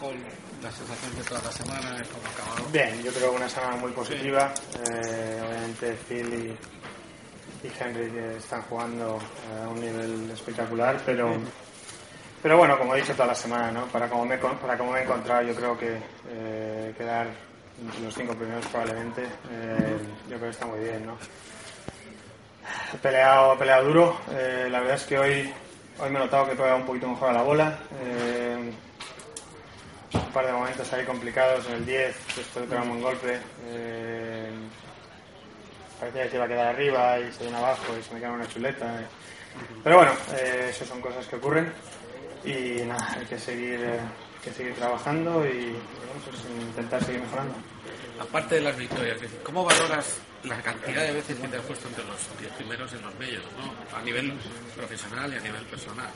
con 0.00 0.14
las 0.62 0.74
sensaciones 0.74 1.18
de 1.18 1.24
toda 1.24 1.42
la 1.42 1.52
semana, 1.52 2.02
cómo 2.10 2.26
ha 2.26 2.30
acabado. 2.30 2.70
Bien, 2.72 3.02
yo 3.02 3.12
creo 3.12 3.30
que 3.30 3.36
una 3.36 3.48
semana 3.48 3.76
muy 3.76 3.92
positiva. 3.92 4.52
Eh, 4.90 5.42
obviamente 5.46 5.96
Phil 6.08 6.56
y, 7.62 7.66
y 7.66 7.72
Henry 7.78 8.36
están 8.38 8.62
jugando 8.62 9.18
eh, 9.18 9.64
a 9.64 9.68
un 9.68 9.80
nivel 9.80 10.30
espectacular, 10.30 11.00
pero 11.04 11.36
pero 12.42 12.56
bueno, 12.56 12.78
como 12.78 12.94
he 12.94 13.00
dicho 13.00 13.12
toda 13.12 13.26
la 13.28 13.34
semana, 13.34 13.70
¿no? 13.70 13.86
para, 13.88 14.08
como 14.08 14.24
me, 14.24 14.38
para 14.38 14.78
como 14.78 14.92
me 14.92 15.00
he 15.00 15.02
encontrado, 15.02 15.42
yo 15.42 15.54
creo 15.54 15.76
que 15.76 15.98
eh, 16.30 16.94
quedar 16.96 17.26
entre 17.78 18.00
los 18.00 18.14
cinco 18.14 18.34
primeros 18.34 18.64
probablemente, 18.66 19.24
eh, 19.24 19.98
yo 20.22 20.36
creo 20.36 20.40
que 20.40 20.48
está 20.48 20.64
muy 20.64 20.80
bien. 20.80 21.04
¿no? 21.04 21.18
He 22.94 22.96
peleado, 22.96 23.52
he 23.52 23.56
peleado 23.58 23.84
duro, 23.84 24.20
eh, 24.32 24.68
la 24.70 24.80
verdad 24.80 24.96
es 24.96 25.04
que 25.04 25.18
hoy, 25.18 25.52
hoy 25.98 26.10
me 26.10 26.18
he 26.18 26.22
notado 26.22 26.46
que 26.46 26.52
he 26.52 26.56
pegado 26.56 26.76
un 26.76 26.86
poquito 26.86 27.08
mejor 27.08 27.28
a 27.28 27.32
la 27.34 27.42
bola. 27.42 27.78
Un 30.30 30.34
par 30.34 30.46
de 30.46 30.52
momentos 30.52 30.92
ahí 30.92 31.04
complicados 31.04 31.66
en 31.66 31.72
el 31.72 31.84
10, 31.84 32.16
después 32.36 32.54
de 32.54 32.70
pegarme 32.70 32.92
un 32.92 33.02
golpe. 33.02 33.40
Eh, 33.66 34.48
parecía 35.98 36.22
que 36.22 36.30
se 36.30 36.36
iba 36.36 36.44
a 36.44 36.48
quedar 36.48 36.66
arriba 36.68 37.18
y 37.18 37.32
se 37.32 37.42
viene 37.42 37.58
abajo 37.58 37.98
y 37.98 38.00
se 38.04 38.14
me 38.14 38.20
queda 38.20 38.30
una 38.30 38.46
chuleta. 38.46 39.00
Pero 39.82 39.96
bueno, 39.96 40.12
eh, 40.38 40.68
eso 40.70 40.84
son 40.84 41.00
cosas 41.00 41.26
que 41.26 41.34
ocurren 41.34 41.72
y 42.44 42.84
nada, 42.86 43.16
hay 43.18 43.26
que 43.26 43.40
seguir, 43.40 43.80
eh, 43.82 43.98
que 44.42 44.52
seguir 44.52 44.74
trabajando 44.74 45.44
y 45.46 45.70
bueno, 45.70 46.20
pues 46.24 46.42
intentar 46.60 47.04
seguir 47.04 47.20
mejorando. 47.20 47.54
Aparte 48.20 48.56
de 48.56 48.60
las 48.62 48.76
victorias, 48.76 49.18
¿cómo 49.42 49.64
valoras 49.64 50.18
la 50.44 50.60
cantidad 50.62 51.02
de 51.02 51.12
veces 51.12 51.38
que 51.38 51.48
te 51.48 51.56
has 51.56 51.64
puesto 51.64 51.88
entre 51.88 52.04
los 52.04 52.38
10 52.38 52.52
primeros 52.52 52.92
en 52.92 53.02
los 53.02 53.14
medios, 53.16 53.44
¿no? 53.56 53.96
a 53.96 54.02
nivel 54.02 54.32
profesional 54.76 55.32
y 55.32 55.36
a 55.36 55.40
nivel 55.40 55.64
personal? 55.66 56.08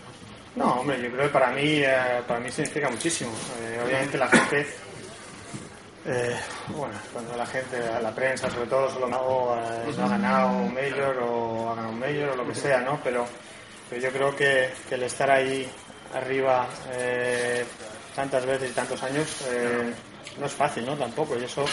¿no? 0.57 0.65
No, 0.65 0.81
hombre, 0.81 1.03
yo 1.03 1.11
creo 1.11 1.23
que 1.25 1.33
para 1.33 1.51
mí, 1.51 1.83
eh, 1.83 2.23
para 2.29 2.39
mí 2.39 2.51
significa 2.51 2.89
muchísimo. 2.89 3.33
Eh, 3.61 3.81
obviamente 3.85 4.17
la 4.17 4.29
gente, 4.29 4.67
eh, 6.07 6.37
bueno, 6.69 6.95
cuando 7.13 7.37
la 7.37 7.47
gente, 7.47 7.79
la 8.01 8.15
prensa 8.15 8.49
sobre 8.49 8.69
todo, 8.69 8.89
solo 8.91 9.09
no, 9.09 9.57
no 9.57 10.05
ha 10.05 10.09
ganado 10.09 10.59
un 10.59 10.73
mayor 10.73 11.19
o 11.19 11.71
ha 11.71 11.75
ganado 11.75 11.93
un 11.93 11.99
mayor 11.99 12.31
o 12.31 12.37
lo 12.37 12.47
que 12.47 12.55
sea, 12.55 12.81
¿no? 12.81 13.01
Pero, 13.03 13.27
pero 13.91 14.01
yo 14.01 14.13
creo 14.13 14.37
que, 14.37 14.71
que 14.89 14.95
el 14.95 15.03
estar 15.03 15.31
ahí 15.31 15.69
arriba 16.15 16.69
tantas 18.15 18.47
veces 18.47 18.71
y 18.71 18.75
tantos 18.75 19.03
años 19.03 19.29
eh, 19.49 19.93
no 20.39 20.47
es 20.47 20.53
fácil, 20.53 20.87
¿no? 20.87 20.97
Tampoco. 20.97 21.39
Y 21.39 21.45
eso 21.45 21.65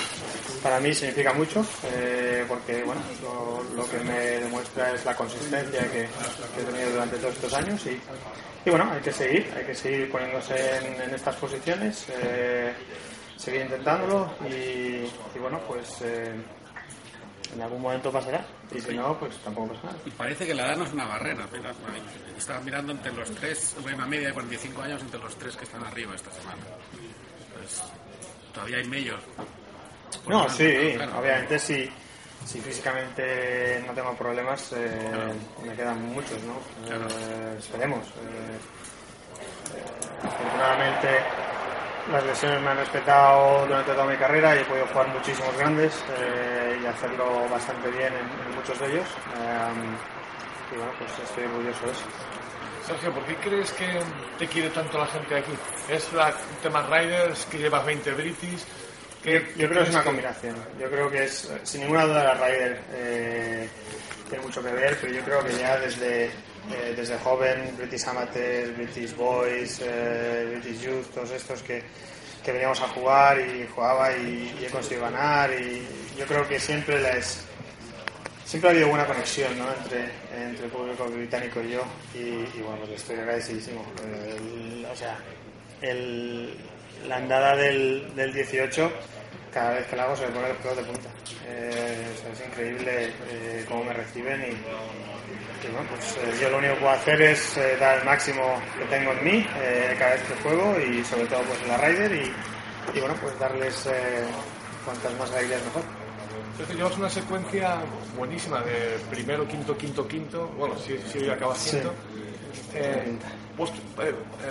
para 0.62 0.80
mí 0.80 0.94
significa 0.94 1.34
mucho, 1.34 1.66
eh, 1.94 2.46
porque 2.48 2.84
bueno, 2.84 3.02
lo, 3.22 3.64
lo 3.76 3.90
que 3.90 3.98
me 4.00 4.20
demuestra 4.20 4.94
es 4.94 5.06
la 5.06 5.16
consistencia 5.16 5.90
que, 5.92 6.04
he 6.04 6.64
tenido 6.64 6.92
durante 6.92 7.18
todos 7.18 7.36
estos 7.36 7.54
años 7.54 7.86
y, 7.86 8.00
y 8.66 8.70
bueno, 8.70 8.90
hay 8.92 9.02
que 9.02 9.12
seguir, 9.12 9.52
hay 9.56 9.66
que 9.66 9.76
seguir 9.76 10.12
poniéndose 10.12 10.78
en, 10.78 11.02
en 11.02 11.14
estas 11.14 11.36
posiciones, 11.36 12.06
eh, 12.10 12.74
seguir 13.38 13.62
intentándolo 13.62 14.34
y, 14.48 15.06
y 15.36 15.40
bueno, 15.40 15.60
pues 15.68 16.02
eh, 16.02 16.34
en 17.54 17.62
algún 17.62 17.82
momento 17.82 18.12
pasará. 18.12 18.46
Y 18.74 18.80
si 18.80 18.94
no, 18.96 19.18
pues 19.20 19.36
tampoco 19.38 19.74
pasa 19.74 19.88
nada. 19.88 19.98
Y 20.06 20.12
parece 20.12 20.46
que 20.46 20.54
la 20.54 20.68
edad 20.68 20.78
no 20.78 20.86
es 20.86 20.94
una 20.94 21.06
barrera. 21.06 21.46
Estaba 22.38 22.60
mirando 22.62 22.92
entre 22.94 23.12
los 23.14 23.32
tres, 23.32 23.76
una 23.84 24.06
media 24.06 24.28
de 24.28 24.34
45 24.34 24.82
años 24.82 25.02
entre 25.02 25.20
los 25.20 25.36
tres 25.36 25.56
que 25.56 25.66
están 25.66 25.84
arriba 25.84 26.16
esta 26.16 26.32
semana. 26.32 26.62
Pues, 27.54 27.84
todavía 28.54 28.78
hay 28.78 28.88
medios. 28.88 29.20
No, 30.28 30.50
sí, 30.50 30.94
claro. 30.96 31.20
obviamente 31.20 31.58
si, 31.58 31.90
si 32.46 32.60
físicamente 32.60 33.84
no 33.88 33.94
tengo 33.94 34.16
problemas, 34.16 34.74
eh, 34.74 35.34
me 35.66 35.74
quedan 35.74 36.04
muchos, 36.14 36.42
¿no? 36.44 36.56
Claro. 36.86 37.08
Eh, 37.10 37.56
esperemos. 37.58 38.06
Eh, 38.08 38.60
afortunadamente 40.24 41.08
las 42.12 42.24
lesiones 42.26 42.62
me 42.62 42.70
han 42.70 42.78
respetado 42.78 43.66
durante 43.68 43.92
toda 43.92 44.06
mi 44.06 44.18
carrera 44.18 44.56
y 44.56 44.60
he 44.60 44.66
podido 44.66 44.88
jugar 44.88 45.08
muchísimos 45.10 45.58
grandes 45.58 46.04
eh, 46.18 46.80
y 46.82 46.86
hacerlo 46.86 47.48
bastante 47.50 47.90
bien 47.92 48.14
en, 48.14 48.48
en 48.50 48.56
muchos 48.56 48.80
de 48.80 48.88
ellos. 48.88 49.08
Eh, 49.38 50.74
y 50.74 50.76
bueno, 50.78 50.92
pues 50.98 51.12
estoy 51.24 51.44
orgulloso 51.46 51.86
de 51.86 51.92
eso. 51.92 52.02
Sergio, 52.88 53.14
¿por 53.14 53.24
qué 53.26 53.36
crees 53.36 53.72
que 53.74 53.88
te 54.40 54.48
quiere 54.48 54.70
tanto 54.72 54.98
la 54.98 55.06
gente 55.08 55.36
aquí? 55.38 55.52
¿Es 55.90 56.12
la 56.14 56.34
tema 56.64 56.82
Riders, 56.90 57.46
que 57.46 57.60
llevas 57.60 57.86
20 57.86 58.12
British? 58.14 58.64
¿Qué- 59.24 59.54
Yo 59.56 59.68
creo 59.70 59.84
que 59.84 59.90
es 59.90 59.96
una 59.96 60.04
combinación. 60.04 60.56
Yo 60.80 60.90
creo 60.90 61.10
que 61.12 61.24
es, 61.26 61.52
sin 61.64 61.82
ninguna 61.82 62.06
duda, 62.06 62.24
la 62.24 62.34
Ryder 62.34 62.82
eh, 62.94 63.70
tiene 64.28 64.44
mucho 64.44 64.64
que 64.64 64.72
ver, 64.72 64.98
pero 65.00 65.14
yo 65.14 65.22
creo 65.24 65.44
que 65.44 65.54
ya 65.54 65.78
desde, 65.78 66.32
eh, 66.70 66.94
desde 66.96 67.18
joven, 67.18 67.76
British 67.78 68.08
Amateurs, 68.08 68.76
British 68.78 69.16
Boys, 69.16 69.82
eh, 69.84 70.60
British 70.60 70.82
Youth, 70.82 71.08
todos 71.14 71.32
estos 71.32 71.64
que, 71.64 71.84
que 72.44 72.52
veníamos 72.52 72.80
a 72.82 72.88
jugar 72.90 73.40
y 73.40 73.68
jugaba 73.74 74.16
y, 74.16 74.56
y 74.62 74.66
he 74.66 74.70
conseguido 74.70 75.04
ganar 75.04 75.52
y 75.52 75.88
yo 76.18 76.26
creo 76.26 76.48
que 76.48 76.60
siempre 76.60 77.02
les 77.02 77.46
siempre 78.52 78.70
ha 78.70 78.74
habido 78.74 78.90
buena 78.90 79.06
conexión 79.06 79.58
¿no? 79.58 79.66
entre, 79.74 80.10
entre 80.36 80.66
el 80.66 80.72
público 80.72 81.06
británico 81.06 81.62
y 81.62 81.72
yo 81.72 81.84
y, 82.14 82.62
bueno, 82.62 82.80
pues 82.80 83.02
estoy 83.02 83.16
agradecidísimo. 83.16 83.82
O 84.92 84.96
sea, 84.96 85.18
el, 85.82 86.54
la 87.08 87.16
andada 87.16 87.56
del, 87.56 88.14
del 88.14 88.34
18, 88.34 88.92
cada 89.54 89.74
vez 89.74 89.88
que 89.88 89.96
la 89.96 90.04
hago 90.04 90.16
se 90.16 90.26
me 90.28 90.32
pone 90.32 90.50
los 90.50 90.58
pelos 90.58 90.78
de 90.78 90.84
punta. 90.84 91.10
Eh, 91.46 92.08
o 92.14 92.22
sea, 92.22 92.32
es 92.32 92.48
increíble 92.48 93.14
eh, 93.30 93.66
cómo 93.68 93.84
me 93.84 93.94
reciben 93.94 94.42
y, 94.42 95.68
y 95.68 95.72
bueno, 95.72 95.88
pues 95.90 96.18
eh, 96.18 96.38
yo 96.42 96.50
lo 96.50 96.58
único 96.58 96.74
que 96.76 96.80
puedo 96.80 96.94
hacer 96.94 97.22
es 97.22 97.60
dar 97.80 98.00
el 98.00 98.06
máximo 98.06 98.62
que 98.78 98.86
tengo 98.86 99.12
en 99.12 99.24
mí 99.24 99.48
cada 100.00 100.12
vez 100.12 100.24
que 100.24 100.36
juego 100.42 100.80
y 100.80 101.04
sobre 101.04 101.26
todo 101.26 101.42
pues 101.42 101.62
en 101.62 101.68
la 101.68 101.78
Ryder 101.78 102.12
y, 102.14 102.34
y 102.96 103.00
bueno, 103.00 103.16
pues 103.22 103.38
darles 103.40 103.90
cuantas 104.86 105.14
más 105.20 105.32
alegrías 105.32 105.64
mejor. 105.66 105.84
Sergio, 106.58 106.76
llevas 106.76 106.98
una 106.98 107.10
secuencia 107.10 107.78
buenísima 108.18 108.62
de 108.62 109.00
primero, 109.10 109.48
quinto, 109.48 109.78
quinto, 109.78 110.08
quinto. 110.08 110.48
Bueno, 110.58 110.78
si, 110.78 110.98
si 111.12 111.20
hoy 111.20 111.30
acabas 111.30 111.64
quinto. 111.64 111.94
Vos, 113.58 113.72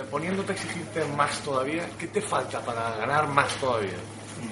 poniéndote 0.09 0.51
a 0.51 0.55
exigirte 0.55 1.03
más 1.17 1.39
todavía, 1.41 1.89
¿qué 1.99 2.07
te 2.07 2.21
falta 2.21 2.59
para 2.61 2.95
ganar 2.97 3.27
más 3.27 3.53
todavía? 3.57 3.97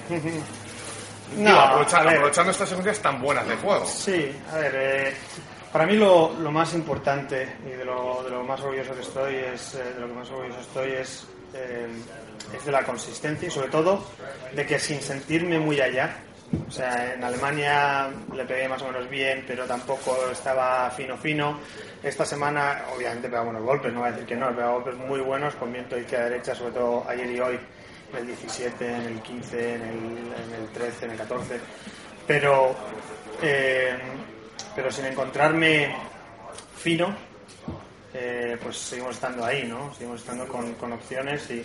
Digo, 1.36 1.50
aprovechando, 1.50 2.10
aprovechando 2.10 2.50
estas 2.50 2.68
secuencias 2.68 2.98
tan 2.98 3.22
buenas 3.22 3.46
de 3.46 3.56
juego. 3.56 3.86
Sí, 3.86 4.32
a 4.52 4.56
ver, 4.56 4.72
eh, 4.74 5.14
para 5.72 5.86
mí 5.86 5.94
lo, 5.94 6.32
lo 6.34 6.50
más 6.50 6.74
importante 6.74 7.56
y 7.64 7.70
de 7.70 7.84
lo, 7.84 8.24
de 8.24 8.30
lo 8.30 8.42
más 8.42 8.60
orgulloso 8.60 8.94
que 8.94 9.02
estoy 9.02 9.34
es, 9.36 9.74
eh, 9.74 9.94
de 9.94 10.00
lo 10.00 10.08
que 10.08 10.14
más 10.14 10.30
orgulloso 10.30 10.60
estoy 10.60 10.90
es, 10.92 11.26
eh, 11.54 11.86
es 12.56 12.64
de 12.64 12.72
la 12.72 12.82
consistencia 12.82 13.46
y 13.46 13.50
sobre 13.50 13.68
todo 13.68 14.04
de 14.52 14.66
que 14.66 14.78
sin 14.80 15.00
sentirme 15.00 15.60
muy 15.60 15.80
allá, 15.80 16.16
o 16.66 16.70
sea, 16.70 17.14
en 17.14 17.22
Alemania 17.22 18.10
le 18.34 18.44
pegué 18.44 18.68
más 18.68 18.82
o 18.82 18.86
menos 18.86 19.08
bien, 19.08 19.44
pero 19.46 19.66
tampoco 19.66 20.16
estaba 20.32 20.90
fino 20.90 21.16
fino. 21.16 21.60
Esta 22.02 22.24
semana, 22.24 22.82
obviamente, 22.96 23.28
he 23.28 23.30
pegado 23.30 23.46
buenos 23.46 23.62
golpes, 23.62 23.92
no 23.92 24.00
voy 24.00 24.08
a 24.08 24.12
decir 24.12 24.26
que 24.26 24.34
no, 24.34 24.50
he 24.50 24.54
pegado 24.54 24.74
golpes 24.74 24.96
muy 24.96 25.20
buenos 25.20 25.54
con 25.54 25.72
viento 25.72 25.96
izquierda 25.96 26.28
derecha, 26.28 26.54
sobre 26.54 26.72
todo 26.72 27.04
ayer 27.08 27.30
y 27.30 27.40
hoy, 27.40 27.60
en 28.12 28.18
el 28.18 28.26
17, 28.26 28.86
en 28.86 29.02
el 29.02 29.22
15, 29.22 29.74
en 29.74 29.82
el, 29.82 29.88
en 29.88 30.62
el 30.62 30.68
13, 30.72 31.04
en 31.04 31.10
el 31.12 31.16
14. 31.18 31.60
Pero, 32.26 32.74
eh, 33.42 33.98
pero 34.74 34.90
sin 34.90 35.06
encontrarme 35.06 35.94
fino, 36.76 37.14
eh, 38.12 38.58
pues 38.62 38.76
seguimos 38.76 39.14
estando 39.14 39.44
ahí, 39.44 39.64
¿no? 39.64 39.92
Seguimos 39.94 40.20
estando 40.20 40.46
con, 40.46 40.74
con 40.74 40.92
opciones 40.92 41.50
y 41.50 41.64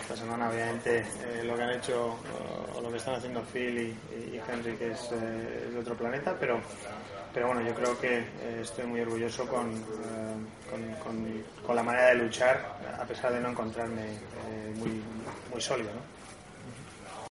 esta 0.00 0.16
semana 0.16 0.48
obviamente 0.48 1.00
eh, 1.00 1.44
lo 1.44 1.56
que 1.56 1.62
han 1.62 1.70
hecho 1.70 2.16
o, 2.74 2.80
lo 2.80 2.90
que 2.90 2.98
están 2.98 3.14
haciendo 3.14 3.42
Phil 3.42 3.78
y, 3.78 4.36
y 4.36 4.42
Henry 4.48 4.76
que 4.76 4.92
es, 4.92 5.10
eh, 5.12 5.70
de 5.72 5.78
otro 5.78 5.96
planeta, 5.96 6.36
pero, 6.38 6.60
pero 7.32 7.48
bueno, 7.48 7.62
yo 7.62 7.74
creo 7.74 7.98
que 7.98 8.18
eh, 8.18 8.60
estoy 8.62 8.86
muy 8.86 9.00
orgulloso 9.00 9.46
con, 9.46 9.72
con, 11.66 11.74
la 11.74 11.82
manera 11.82 12.08
de 12.08 12.14
luchar 12.16 12.78
a 12.98 13.04
pesar 13.04 13.32
de 13.32 13.40
no 13.40 13.50
encontrarme 13.50 14.18
muy, 14.76 15.02
muy 15.52 15.60
sólido. 15.60 15.90